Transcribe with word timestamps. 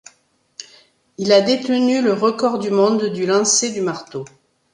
Il 1.19 1.31
a 1.31 1.41
détenu 1.41 2.01
le 2.01 2.13
record 2.13 2.57
du 2.57 2.71
monde 2.71 3.13
du 3.13 3.27
lancer 3.27 3.71
du 3.71 3.81
marteau. 3.81 4.25